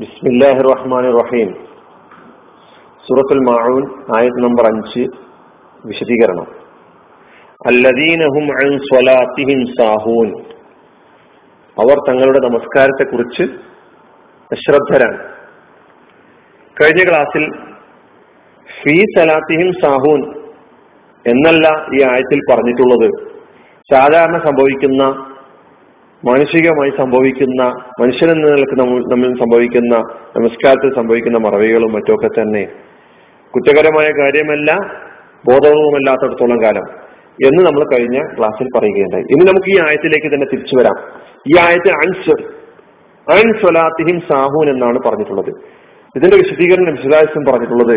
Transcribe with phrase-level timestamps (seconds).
[0.00, 1.52] ബിസ്മില്ലാഹി റഹ്മാൻ റഹീം
[3.08, 5.10] സൂറത്തുൽ മാഊൻ ആയത് നമ്പർ അഞ്ച്
[5.86, 6.46] വിശദീകരണം.
[7.66, 10.42] അല്ലദീനഹും അൻ സ്വലാത്തിഹിം സാഹൂൻ.
[11.78, 13.42] അവർ തങ്ങളുടെ നമസ്കാരത്തെ കുറിച്ച്
[14.52, 15.18] അശ്രദ്ധരാണ്.
[16.82, 17.52] കഴിഞ്ഞ ക്ലാസ്സിൽ
[18.82, 20.34] ഫീ സലാത്തിഹിം സാഹൂൻ
[21.26, 23.30] എന്നല്ല ഈ ആയത്തിൽ പറഞ്ഞിട്ടുള്ളത്.
[23.94, 25.29] സാധാരണ സംഭവിക്കുന്ന
[26.28, 27.62] മാനുഷികമായി സംഭവിക്കുന്ന
[28.00, 28.80] മനുഷ്യനെന്ന നിലയ്ക്ക്
[29.12, 29.96] നമ്മിൽ സംഭവിക്കുന്ന
[30.38, 32.64] നമസ്കാരത്തിൽ സംഭവിക്കുന്ന മറവികളും മറ്റൊക്കെ തന്നെ
[33.54, 34.72] കുറ്റകരമായ കാര്യമല്ല
[35.50, 36.86] ബോധവുമല്ലാത്തടത്തോളം കാലം
[37.46, 39.22] എന്ന് നമ്മൾ കഴിഞ്ഞ ക്ലാസ്സിൽ പറയുകയുണ്ടായി.
[39.22, 40.96] ഇനി നമുക്ക് ഈ ആയത്തിലേക്ക് തന്നെ തിരിച്ചു വരാം.
[41.48, 42.40] ഈ ആയത്ത് അൻസർ
[43.32, 45.52] അൻ സാഹുൻ എന്നാണ് പറഞ്ഞിട്ടുള്ളത്.
[46.16, 47.96] ഇതിന്റെ വിശദീകരണം വിശദാംശം പറഞ്ഞിട്ടുള്ളത്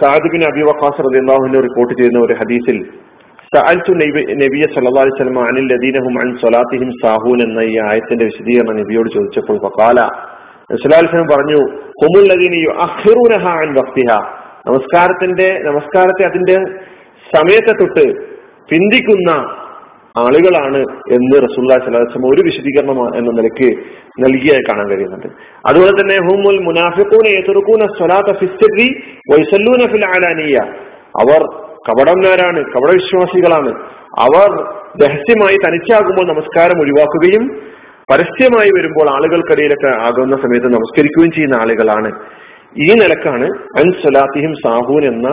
[0.00, 2.78] സാദിബിൻ അബി വഖാസ് റളിയല്ലാഹു റിപ്പോർട്ട് ചെയ്യുന്ന ഒരു ഹദീസിൽ
[3.52, 3.92] സഅൽതു
[4.40, 9.56] നബിയ സല്ലല്ലാഹു അലൈഹി വസല്ലം അനിൽ ലദീനഹും അൻ സ്വലാത്തിഹിം സാഹൂൻ എന്ന ഈ ആയത്തിന്റെ വിശദീകരണം നബിയോട് ചോദിച്ചപ്പോൾ
[9.64, 10.00] ഫഖാല
[10.70, 11.60] റസൂലുള്ളാഹി പറഞ്ഞു
[12.02, 14.10] ഹുമുൽ ലദീന യുഅഖിറൂനഹ അൻ വഖ്തിഹ.
[14.66, 16.56] നമസ്കാരത്തിന്റെ നമസ്കാരത്തെ അതിന്റെ
[17.26, 18.04] സമയത്തെ തൊട്ട്
[18.68, 19.30] പിന്തിക്കുന്ന
[20.16, 20.80] ആളുകളാണ്
[21.16, 23.68] എന്ന് റസൂല്ലാ സ്വലാസ്ലം ഒരു വിശദീകരണം എന്ന നിലയ്ക്ക്
[24.18, 25.28] നൽകിയായി കാണാൻ കഴിയുന്നുണ്ട്.
[25.64, 28.88] അതുപോലെ തന്നെ ഹുമുൽ മുനാഫിഖൂന യതുറുക്കൂന സ്വലാത്ത ഫിസ്സരി
[29.32, 30.56] വൈസല്ലൂന ഫിൽ ആലാനിയ
[31.20, 31.42] അവർ
[31.86, 33.70] കപടന്മാരാണ് കപടവിശ്വാസികളാണ്.
[34.18, 34.48] അവർ
[35.02, 37.44] രഹസ്യമായി തനിച്ചാകുമ്പോൾ നമസ്കാരം ഒഴിവാക്കുകയും
[38.10, 42.10] പരസ്യമായി വരുമ്പോൾ ആളുകൾക്കിടയിലൊക്കെ ആകുന്ന സമയത്ത് നമസ്കരിക്കുകയും ചെയ്യുന്ന ആളുകളാണ്.
[42.76, 45.28] ഈ നിലക്കാണ് അൻ സലാത്തിഹിം സാഹൂൻ എന്ന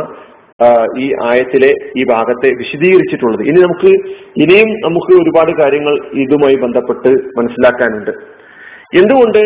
[0.97, 3.41] ഈ ആയത്തിലെ ഈ ഭാഗത്തെ വിശദീകരിച്ചിട്ടുള്ളത്.
[3.41, 3.91] ഇനി നമുക്ക്
[4.43, 8.11] ഇനിയും നമുക്ക് ഒരുപാട് കാര്യങ്ങൾ ഇതുമായി ബന്ധപ്പെട്ട് മനസ്സിലാക്കാനുണ്ട്.
[9.01, 9.41] എന്തുകൊണ്ട്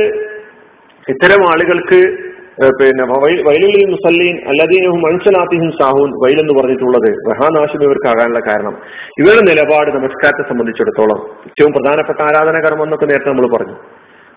[1.10, 2.29] ഇത്തരം ആളുകൾക്ക്
[2.62, 3.04] പിന്നെ
[3.48, 8.76] വയലുകളിൽ മുസല്ലീൻ അല്ലദീനഹും മൻസലാത്തിഹിം സാഹൂൻ വയലെന്ന് പറഞ്ഞിട്ടുള്ളത് മഹാനാശം ഇവർക്കാകാനുള്ള കാരണം.
[9.20, 13.78] ഇവരുടെ നിലപാട് നമസ്കാരത്തെ സംബന്ധിച്ചിടത്തോളം ഏറ്റവും പ്രധാനപ്പെട്ട ആരാധന കർമ്മം എന്നൊക്കെ നേരത്തെ നമ്മൾ പറഞ്ഞു.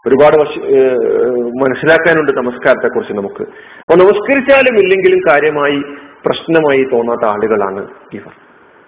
[0.07, 0.37] ഒരുപാട്
[1.65, 3.43] മനസ്സിലാക്കാനുണ്ട് നമസ്കാരത്തെ കുറിച്ച് നമുക്ക്.
[3.81, 5.83] അപ്പൊ നമസ്കരിച്ചാലും ഇല്ലെങ്കിലും കാര്യമായി
[6.27, 8.33] പ്രശ്നമായി തോന്നാത്ത ആളുകളാണ് ഇവർ.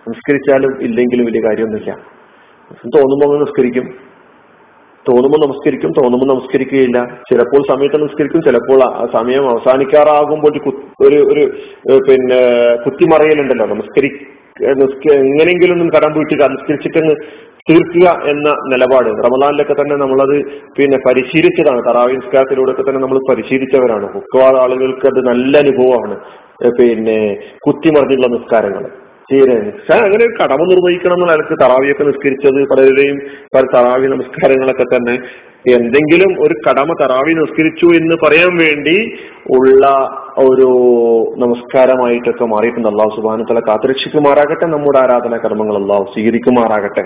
[0.08, 1.92] നമസ്കരിച്ചാലും ഇല്ലെങ്കിലും വലിയ കാര്യമൊന്നുമില്ല.
[2.96, 4.13] തോന്നുമ്പോൾ നമസ്കരിക്കും.
[5.08, 6.98] തോന്നുമ്പോൾ നമസ്കരിക്കും തോന്നുമ്പോൾ നമസ്കരിക്കുകയില്ല.
[7.30, 10.54] ചിലപ്പോൾ സമയത്ത് നമസ്കരിക്കും ചിലപ്പോൾ ആ സമയം അവസാനിക്കാറാകുമ്പോൾ
[11.06, 11.42] ഒരു ഒരു
[12.08, 12.40] പിന്നെ
[12.84, 13.66] കുത്തിമറയലുണ്ടല്ലോ.
[13.74, 14.10] നമസ്കരി
[15.14, 17.14] എങ്ങനെയെങ്കിലും ഒന്നും കടം വീട്ടി നമസ്കരിച്ചിട്ടങ്ങ്
[17.70, 19.08] തീർക്കുക എന്ന നിലപാട്.
[19.26, 20.34] റമദാനിലൊക്കെ തന്നെ നമ്മളത്
[20.76, 21.80] പിന്നെ പരിശീലിച്ചതാണ്.
[21.88, 24.06] തറാവി നിസ്കാരത്തിലൂടെ ഒക്കെ തന്നെ നമ്മൾ പരിശീലിച്ചവരാണ്.
[24.16, 26.16] മിക്കവാറും ആളുകൾക്ക് അത് നല്ല അനുഭവമാണ്.
[26.78, 27.18] പിന്നെ
[27.66, 28.84] കുത്തിമറിഞ്ഞുള്ള നിസ്കാരങ്ങൾ.
[29.32, 29.56] തീരെ
[29.94, 33.18] അങ്ങനെ ഒരു കടമ നിർവഹിക്കണം എന്നുള്ള നിലയ്ക്ക് തറാവിയൊക്കെ നിസ്കരിച്ചത് പലരുടെയും
[33.54, 35.18] പല തറാവി നമസ്കാരങ്ങളൊക്കെ തന്നെ.
[35.74, 39.14] എന്തെങ്കിലും ഒരു കടമ തറാവി നിസ്കരിച്ചു എന്ന് പറയാൻ വേണ്ടി
[39.50, 39.86] ഉള്ള
[40.38, 40.68] ഒരു
[41.38, 42.88] നമസ്കാരമായിട്ടൊക്കെ മാറിയിട്ടുണ്ട്.
[42.88, 44.66] അള്ളാഹു സുബാനത്തല കാത്തിരക്ഷിക്കുമാറാകട്ടെ.
[44.66, 47.04] നമ്മുടെ ആരാധനാ കർമ്മങ്ങൾ അള്ളാഹു സ്വീകരിക്കുമാറാകട്ടെ.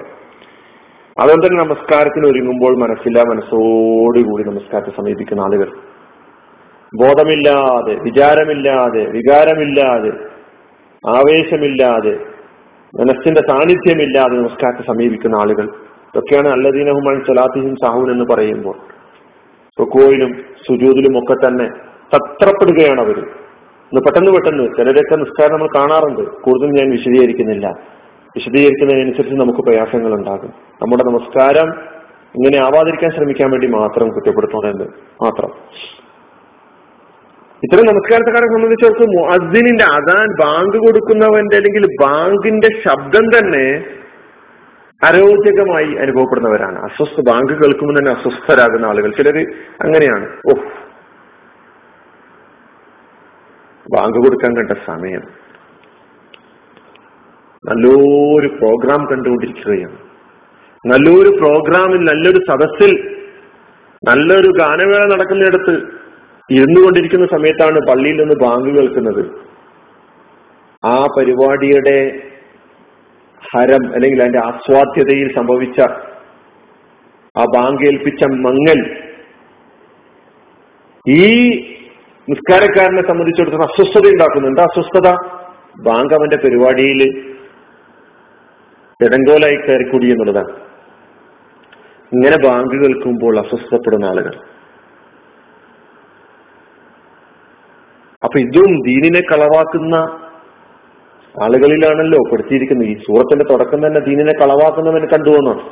[1.19, 5.69] അതുകൊണ്ട് തന്നെ നമസ്കാരത്തിന് ഒരുങ്ങുമ്പോൾ മനസ്സില്ല മനസ്സോടുകൂടി നമസ്കാരത്തെ സമീപിക്കുന്ന ആളുകൾ.
[7.01, 10.28] ബോധമില്ലാതെ വിചാരമില്ലാതെ വികാരമില്ലാതെ
[11.07, 12.11] ആവേശമില്ലാതെ
[13.01, 15.65] മനസ്സിന്റെ സാന്നിധ്യമില്ലാതെ നമസ്കാരത്തെ സമീപിക്കുന്ന ആളുകൾ.
[16.15, 18.77] ഇതൊക്കെയാണ് അല്ലദീനഹുമാൻ സലാത്തിഹിം സാഹുൻ എന്ന് പറയുമ്പോൾ.
[19.81, 21.69] റുക്കോയിലും സുജൂതിലും ഒക്കെ തന്നെ
[22.17, 26.31] തത്രപ്പെടുകയാണ് അവർ ഇന്ന് പെട്ടെന്ന് പെട്ടെന്ന് ചിലരൊക്കെ നിസ്കാരം നമ്മൾ കാണാറുണ്ട്.
[26.31, 27.67] കൂടുതൽ ഞാൻ വിശദീകരിക്കുന്നില്ല.
[28.37, 30.53] വിശദീകരിക്കുന്നതിനനുസരിച്ച് നമുക്ക് പ്രയാസങ്ങൾ ഉണ്ടാകും.
[30.83, 31.99] നമ്മുടെ നമസ്കാരം
[32.37, 34.85] ഇങ്ങനെ ആവാതിരിക്കാൻ ശ്രമിക്കാൻ വേണ്ടി മാത്രം കുറ്റപ്പെടുത്തണമെന്ന്
[35.25, 35.51] മാത്രം.
[37.65, 43.85] ഇത്തരം നമസ്കാരത്തെക്കാരെ സംബന്ധിച്ചവർക്ക് മുഅദ്ദിനിന്റെ അതാൻ ബാങ്ക് കൊടുക്കുന്നവന്റെ അല്ലെങ്കിൽ ബാങ്കിന്റെ ശബ്ദം തന്നെ
[45.05, 46.79] അരോചകമായി അനുഭവപ്പെടുന്നവരാണ്.
[46.79, 49.11] അസ്വസ്ഥ ബാങ്ക് കേൾക്കുമ്പോൾ തന്നെ അസ്വസ്ഥരാകുന്ന ആളുകൾ.
[49.11, 49.39] ചിലർ
[49.81, 50.29] അങ്ങനെയാണ്.
[50.47, 50.55] ഓ
[53.95, 55.23] ബാങ്ക് കൊടുക്കാൻ കണ്ട സമയം.
[57.69, 59.99] നല്ലൊരു പ്രോഗ്രാം കണ്ടുകൊണ്ടിരിക്കുകയാണ്.
[60.87, 63.19] നല്ലൊരു പ്രോഗ്രാമിൽ നല്ലൊരു സദസ്സിൽ
[64.09, 65.98] നല്ലൊരു ഗാനമേള നടക്കുന്നിടത്ത്
[66.51, 69.49] ഇരുന്നു കൊണ്ടിരിക്കുന്ന സമയത്താണ് പള്ളിയിൽ നിന്ന് ബാങ്ക് കേൾക്കുന്നത്.
[70.85, 72.23] ആ പരിപാടിയുടെ
[73.55, 75.81] ഹരം അല്ലെങ്കിൽ അതിന്റെ ആസ്വാദ്യതയിൽ സംഭവിച്ച
[77.37, 78.81] ആ ബാങ്ക് ഏൽപ്പിച്ച മങ്ങൽ
[81.09, 81.49] ഈ
[82.29, 84.61] നിസ്കാരക്കാരനെ സംബന്ധിച്ചിടത്തോളം അസ്വസ്ഥത ഉണ്ടാക്കുന്നുണ്ട്.
[84.61, 85.09] അസ്വസ്ഥത
[85.83, 87.03] ബാങ്ക് അവന്റെ പരിപാടിയിൽ
[89.05, 90.51] ഇടങ്കോലായി കയറിക്കൂടി എന്നുള്ളതാണ്.
[92.13, 94.58] ഇങ്ങനെ ബാങ്ക് കേൾക്കുമ്പോൾ അസ്വസ്ഥപ്പെടുന്ന ആളുകൾ.
[98.23, 99.97] അപ്പൊ ഇതും ദീനിനെ കളവാക്കുന്ന
[101.35, 102.89] ആളുകളിലാണല്ലോ പെടുത്തിയിരിക്കുന്നത്.
[102.93, 105.65] ഈ സൂറത്തിന്റെ തുടക്കം തന്നെ ദീനിനെ കളവാക്കുന്നവന് കണ്ടുവന്നാണ്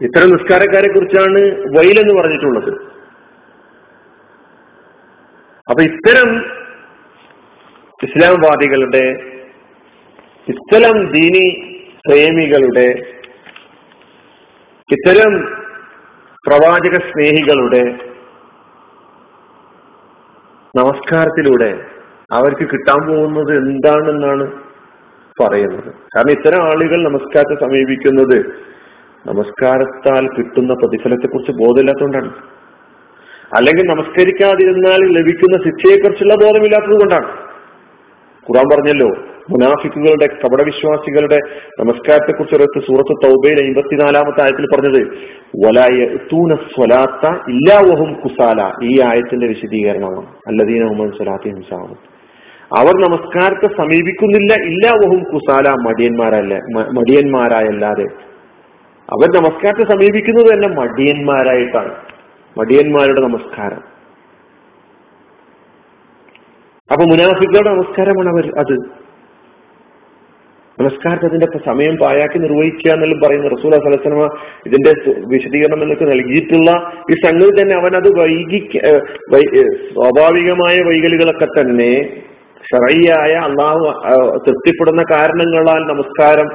[0.00, 1.40] ഇത്തരം നിസ്കാരക്കാരെ കുറിച്ചാണ്
[1.76, 2.70] വൈലെന്ന് പറഞ്ഞിട്ടുള്ളത്.
[5.68, 6.28] അപ്പൊ ഇത്തരം
[8.00, 9.04] ഇസ്ലാംവാദികളുടെ
[10.48, 11.46] ഇത്തരം ദീനി
[12.06, 12.88] പ്രേമികളുടെ
[14.90, 15.32] ഇത്തരം
[16.44, 17.82] പ്രവാചക സ്നേഹികളുടെ
[20.78, 21.68] നമസ്കാരത്തിലൂടെ
[22.32, 24.44] അവർക്ക് കിട്ടാൻ പോകുന്നത് എന്താണെന്നാണ്
[25.40, 25.90] പറയുന്നത്.
[26.14, 28.38] കാരണം ഇത്തരം ആളുകൾ നമസ്കാരത്തെ സമീപിക്കുന്നത്
[29.26, 32.30] നമസ്കാരത്താൽ കിട്ടുന്ന പ്രതിഫലത്തെ കുറിച്ച് ബോധമില്ലാത്തതുകൊണ്ടാണ്.
[33.56, 37.28] അല്ലെങ്കിൽ നമസ്കരിക്കാതിരുന്നാൽ ലഭിക്കുന്ന ശിക്ഷയെക്കുറിച്ചുള്ള ബോധമില്ലാത്തത് കൊണ്ടാണ്
[38.46, 39.08] ഖുറാൻ പറഞ്ഞല്ലോ
[39.50, 41.38] മുനാഫിക്കുകളുടെ കപടവിശ്വാസികളുടെ
[41.80, 45.18] നമസ്കാരത്തെ കുറിച്ച് ഒരിടത്ത് സൂറത്ത് തൗബയിൽ അമ്പത്തിനാലാമത്തെ ആയത്തിൽ പറഞ്ഞത്
[45.66, 48.72] വലായൂന സ്വലാത്ത ഇല്ലാവഹും കുസാല.
[48.84, 50.26] ഈ ആയത്തിന്റെ വിശദീകരണമാണ്.
[50.46, 52.16] അല്ലദീന ഉമ്മൻ സ്വലാത്തി ഹിംസാവും
[52.76, 58.04] അവർ നമസ്കാരത്തെ സമീപിക്കുന്നില്ല ഇല്ലാവഹും കുസാല മടിയന്മാരല്ല മടിയന്മാരായല്ലാതെ.
[59.10, 61.94] അവർ നമസ്കാരത്തെ സമീപിക്കുന്നത് തന്നെ മടിയന്മാരായിട്ടാണ്.
[62.58, 63.96] മടിയന്മാരുടെ നമസ്കാരം.
[66.92, 69.06] അപ്പൊ മുനാഫിക്കുകളുടെ നമസ്കാരമാണ് അവർ അത്.
[70.80, 74.24] നമസ്കാരത്തെ അതിന്റെ സമയം പായാക്കി നിർവഹിക്കുക എന്നെല്ലാം പറയുന്ന റസൂൽ അസലസ്ലമ
[74.66, 74.92] ഇതിന്റെ
[75.26, 76.70] വിശദീകരണം എന്നൊക്കെ നൽകിയിട്ടുള്ള
[77.10, 78.58] ഈ സംഗതി തന്നെ അവൻ അത് വൈകി
[79.92, 81.92] സ്വാഭാവികമായ വൈകലുകളൊക്കെ തന്നെ
[82.68, 83.84] ഷറയ്യായ അള്ളാഹു
[84.36, 86.48] തൃപ്തിപ്പെടുന്ന കാരണങ്ങളാൽ നമസ്കാരം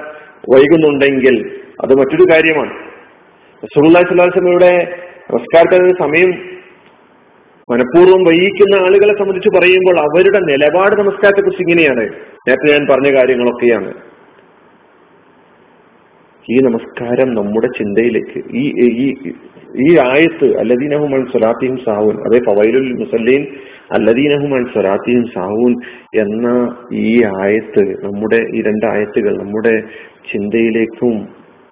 [0.53, 1.35] വൈകുന്നുണ്ടെങ്കിൽ
[1.81, 2.73] അത് മറ്റൊരു കാര്യമാണ്.
[3.63, 4.71] റസൂള്ളി സ്വലാസ്ലമയുടെ
[5.31, 6.31] നമസ്കാരത്തിന് സമയം
[7.71, 12.05] മനഃപൂർവം വൈകിക്കുന്ന ആളുകളെ സംബന്ധിച്ച് പറയുമ്പോൾ അവരുടെ നിലപാട് നമസ്കാരത്തെ കുറിച്ച് ഇങ്ങനെയാണ്.
[12.47, 13.91] നേരത്തെ ഞാൻ പറഞ്ഞ കാര്യങ്ങളൊക്കെയാണ്.
[16.47, 18.63] ഈ നമസ്കാരം നമ്മുടെ ചിന്തയിലേക്ക് ഈ
[19.03, 19.07] ഈ
[19.85, 23.43] ഈ ആയത്ത് അല്ലദീനഹുമാൻ സ്വലാത്തിയും സാവൂൻ അതെ ഫവൈലുൽ മുസല്ലീൻ
[23.97, 25.73] അല്ലദീനഹുമാൻ സ്വലാത്തിയും സാവൂൻ
[26.23, 26.47] എന്ന
[27.03, 29.75] ഈ ആയത്ത് നമ്മുടെ ഈ രണ്ട് ആയത്തുകൾ നമ്മുടെ
[30.31, 31.15] ചിന്തയിലേക്കും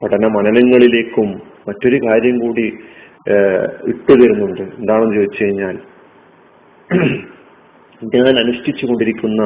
[0.02, 1.30] പഠന മനനങ്ങളിലേക്കും
[1.68, 2.68] മറ്റൊരു കാര്യം കൂടി
[3.92, 4.64] ഇട്ടു തരുന്നുണ്ട്.
[4.80, 5.76] എന്താണെന്ന് ചോദിച്ചു കഴിഞ്ഞാൽ
[8.16, 9.44] ഞാൻ അനുഷ്ഠിച്ചു കൊണ്ടിരിക്കുന്ന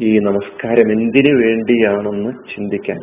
[0.00, 3.00] ഈ നമസ്കാരം എന്തിനു വേണ്ടിയാണെന്ന് ചിന്തിക്കാൻ.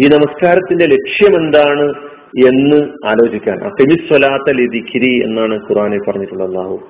[0.00, 1.94] ഈ നമസ്കാരത്തിന്റെ ലക്ഷ്യം എന്താണ്
[2.46, 3.64] എന്ന് ആലോചിക്കാൻ.
[3.64, 6.88] അഫിമിസ്വലാത്ത ലിദിഖിരി എന്നാണ് ഖുറാനെ പറഞ്ഞിട്ടുള്ള അള്ളാഹു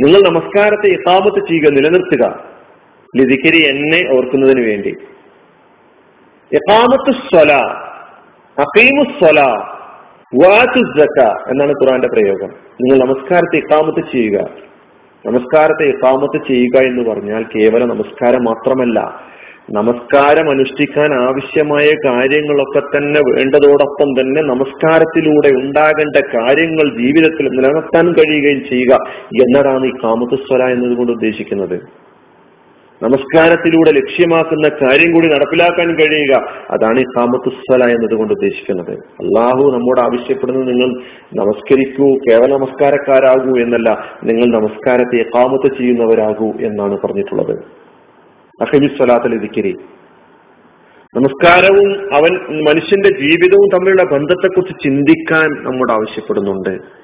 [0.00, 2.44] നിങ്ങൾ നമസ്കാരത്തെ ഇക്കാമത്ത് ചെയ്യുക നിലനിർത്തുക.
[3.16, 4.88] ലിദിഖിരി എന്നെ ഓർക്കുന്നതിന് വേണ്ടി.
[6.52, 7.52] ഇക്കാമത്ത് സ്വല
[8.58, 9.40] അക്കീമുസ്വല
[10.44, 12.48] വാത്തുസക്ക എന്നാണ് ഖുറാന്റെ പ്രയോഗം.
[12.80, 14.50] നിങ്ങൾ നമസ്കാരത്തെ ഇക്കാമത്ത് ചെയ്യുക.
[15.26, 19.20] നമസ്കാരത്തെ ഇക്കാമത്ത് ചെയ്യുക എന്ന് പറഞ്ഞാൽ കേവല നമസ്കാരം മാത്രമല്ല
[19.68, 28.94] നമസ്കാരം അനുഷ്ഠിക്കാൻ ആവശ്യമായ കാര്യങ്ങളൊക്കെ തന്നെ വേണ്ടതോടൊപ്പം തന്നെ നമസ്കാരത്തിലൂടെ ഉണ്ടാകേണ്ട കാര്യങ്ങൾ ജീവിതത്തിൽ നിലനിർത്താൻ കഴിയുകയും ചെയ്യുക
[29.44, 31.76] എന്നതാണ് ഈ കാമത്തുസ്വര എന്നതുകൊണ്ട് ഉദ്ദേശിക്കുന്നത്.
[33.02, 36.34] നമസ്കാരത്തിലൂടെ ലക്ഷ്യമാക്കുന്ന കാര്യം കൂടി നടപ്പിലാക്കാൻ കഴിയുക
[36.70, 38.92] അതാണ് ഈ കാമത്തുസ്വല എന്നതുകൊണ്ട് ഉദ്ദേശിക്കുന്നത്.
[38.92, 40.90] അള്ളാഹു നമ്മോട് ആവശ്യപ്പെടുന്നത് നിങ്ങൾ
[41.36, 43.90] നമസ്കരിക്കൂ കേവല നമസ്കാരക്കാരാകൂ എന്നല്ല
[44.24, 47.81] നിങ്ങൾ നമസ്കാരത്തെ കാമത്ത് ചെയ്യുന്നവരാകൂ എന്നാണ് പറഞ്ഞിട്ടുള്ളത്.
[48.62, 49.74] അഹമിസ്വലാത്തൽ ദിക്കരി
[51.14, 52.32] നമസ്കാരവും അവൻ
[52.68, 57.01] മനുഷ്യന്റെ ജീവിതവും തമ്മിലുള്ള ബന്ധത്തെക്കുറിച്ച് ചിന്തിക്കാൻ നമ്മോട് ആവശ്യപ്പെടുന്നുണ്ട്.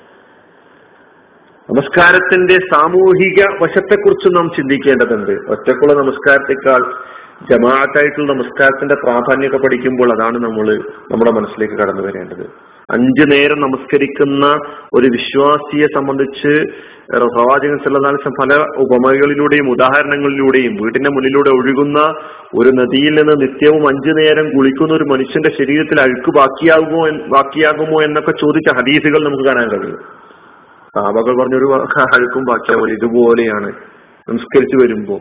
[1.68, 5.32] നമസ്കാരത്തിന്റെ സാമൂഹിക വശത്തെക്കുറിച്ച് നാം ചിന്തിക്കേണ്ടതുണ്ട്.
[5.52, 6.82] ഒറ്റക്കുള്ള നമസ്കാരത്തെക്കാൾ
[7.50, 10.66] ജമാഅത്തായിട്ടുള്ള നമസ്കാരത്തിന്റെ പ്രാധാന്യമൊക്കെ പഠിക്കുമ്പോൾ അതാണ് നമ്മൾ
[11.12, 12.44] നമ്മുടെ മനസ്സിലേക്ക് കടന്നു വരേണ്ടത്.
[12.90, 14.44] അഞ്ചു നേരം നമസ്കരിക്കുന്ന
[14.94, 16.52] ഒരു വിശ്വാസിയെ സംബന്ധിച്ച്
[17.12, 18.54] പ്രവാചകൻ സല്ലാസം പല
[18.84, 21.98] ഉപമകളിലൂടെയും ഉദാഹരണങ്ങളിലൂടെയും വീടിന്റെ മുന്നിലൂടെ ഒഴുകുന്ന
[22.54, 27.02] ഒരു നദിയിൽ നിന്ന് നിത്യവും അഞ്ചു നേരം കുളിക്കുന്ന ഒരു മനുഷ്യന്റെ ശരീരത്തിൽ അഴുക്ക് ബാക്കിയാകുമോ
[27.36, 30.00] ബാക്കിയാകുമോ എന്നൊക്കെ ചോദിച്ച ഹദീസുകൾ നമുക്ക് കാണാൻ കഴിയും.
[30.98, 31.66] സാബകൾ പറഞ്ഞൊരു
[32.14, 33.72] അഴുക്കും ബാക്കിയാവുമല്ലോ ഇതുപോലെയാണ്.
[34.28, 35.16] നമസ്കരിച്ചു വരുമ്പോ.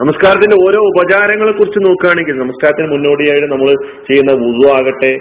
[0.00, 3.68] നമസ്കാരത്തിന്റെ ഓരോ ഉപചാരങ്ങളെ കുറിച്ച് നോക്കുകയാണെങ്കിൽ നമസ്കാരത്തിന് മുന്നോടിയായിട്ട് നമ്മൾ
[4.08, 5.12] ചെയ്യുന്ന വുളു ആകട്ടെ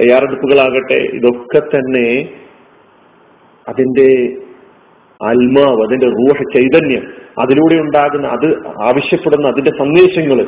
[0.00, 2.06] തയ്യാറെടുപ്പുകളാകട്ടെ ഇതൊക്കെ തന്നെ
[3.68, 4.08] അതിന്റെ
[5.20, 7.04] ആത്മാവ് അതിന്റെ റൂഹ ചൈതന്യം
[7.38, 8.48] അതിലൂടെ ഉണ്ടാകുന്ന അത്
[8.82, 10.38] ആവശ്യപ്പെടുന്ന അതിന്റെ സന്ദേശങ്ങൾ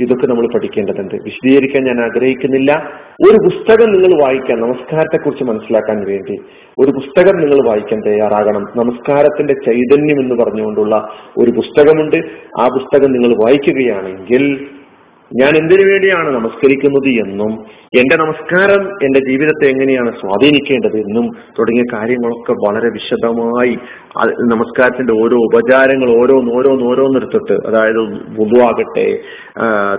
[0.00, 1.14] ഇതൊക്കെ നമ്മൾ പഠിക്കേണ്ടതുണ്ട്.
[1.14, 2.90] വിശദീകരിക്കാൻ ഞാൻ ആഗ്രഹിക്കുന്നില്ല.
[3.28, 6.40] ഒരു പുസ്തകം നിങ്ങൾ വായിക്കാൻ നമസ്കാരത്തെക്കുറിച്ച് മനസ്സിലാക്കാൻ വേണ്ടി
[6.78, 8.64] ഒരു പുസ്തകം നിങ്ങൾ വായിക്കാൻ തയ്യാറാകണം.
[8.76, 12.16] നമസ്കാരത്തിന്റെ ചൈതന്യം എന്ന് പറഞ്ഞുകൊണ്ടുള്ള ഒരു പുസ്തകമുണ്ട്.
[12.60, 14.66] ആ പുസ്തകം നിങ്ങൾ വായിക്കുകയാണെങ്കിൽ
[15.30, 17.52] ഞാൻ എന്തിനു വേണ്ടിയാണ് നമസ്കരിക്കുന്നത് എന്നും
[17.92, 23.74] എന്റെ നമസ്കാരം എന്റെ ജീവിതത്തെ എങ്ങനെയാണ് സ്വാധീനിക്കേണ്ടത് എന്നും തുടങ്ങിയ കാര്യങ്ങളൊക്കെ വളരെ വിശദമായി
[24.52, 28.00] നമസ്കാരത്തിന്റെ ഓരോ ഉപചാരങ്ങൾ ഓരോന്ന് ഓരോന്ന് ഓരോന്നെടുത്തിട്ട് അതായത്
[28.38, 29.06] വുതുവാകട്ടെ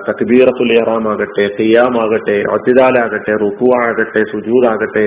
[0.09, 5.05] തക്ബീറത്തുൽ ഇഹ്റാമാകട്ടെ തെയ്യാമാകട്ടെ ഒത്തിദാലാകട്ടെ റുക്കു ആകട്ടെ സുജൂദാകട്ടെ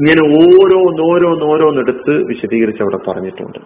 [0.00, 3.60] ഇങ്ങനെ ഓരോന്ന് ഓരോന്ന് ഓരോന്നെടുത്ത് വിശദീകരിച്ച് അവിടെ പറഞ്ഞിട്ടുണ്ട്.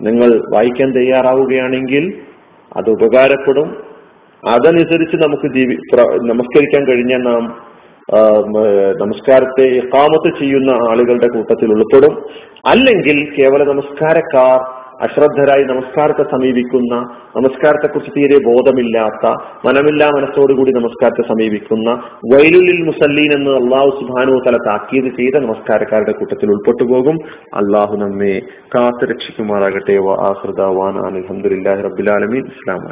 [0.00, 2.06] നിങ്ങൾ വായിക്കാൻ തയ്യാറാവുകയാണെങ്കിൽ
[2.72, 3.68] അത് ഉപകാരപ്പെടും
[4.44, 5.76] അതനുസരിച്ച് നമുക്ക് ജീവി
[6.32, 7.44] നമസ്കരിക്കാൻ കഴിഞ്ഞ നാം
[9.00, 12.12] നമസ്കാരത്തെ ഇക്കാമത്ത് ചെയ്യുന്ന ആളുകളുടെ കൂട്ടത്തിൽ ഉൾപ്പെടും.
[12.66, 14.58] അല്ലെങ്കിൽ കേവല നമസ്കാരക്കാർ
[15.04, 16.94] അശ്രദ്ധരായി നമസ്കാരത്തെ സമീപിക്കുന്ന
[17.36, 19.24] നമസ്കാരത്തെക്കുറിച്ച് തീരെ ബോധമില്ലാത്ത
[19.66, 21.90] മനമില്ലാ മനസ്സോടുകൂടി നമസ്കാരത്തെ സമീപിക്കുന്ന
[22.32, 27.18] വൈലുലിൽ മുസല്ലീൻ എന്ന് അള്ളാഹു സുബാനു തല താക്കീത് ചെയ്ത നമസ്കാരക്കാരുടെ കൂട്ടത്തിൽ ഉൾപ്പെട്ടു പോകും.
[27.54, 28.34] അള്ളാഹു നമ്മെ
[28.74, 32.86] കാത്തു രക്ഷിക്കുമാറാകട്ടെ വാഹൃദ വാൻ അലഹമുല്ലാ റബുലാലമീൻ ഇസ്ലാം